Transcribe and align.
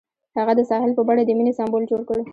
هغه 0.37 0.53
د 0.57 0.61
ساحل 0.69 0.91
په 0.95 1.03
بڼه 1.07 1.23
د 1.25 1.31
مینې 1.37 1.53
سمبول 1.57 1.83
جوړ 1.91 2.01
کړ. 2.09 2.17